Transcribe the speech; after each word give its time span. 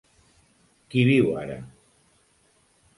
Qui 0.95 1.05
viu 1.11 1.29
ara? 1.45 1.61